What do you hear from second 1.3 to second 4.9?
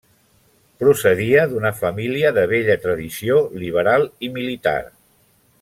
d'una família de vella tradició liberal i militar.